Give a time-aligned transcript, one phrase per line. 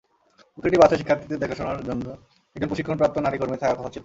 [0.55, 2.05] প্রতিটি বাসে শিক্ষার্থীদের দেখাশোনার জন্য
[2.55, 3.99] একজন প্রশিক্ষণপ্রাপ্ত নারী কর্মী থাকার কথা ছিল।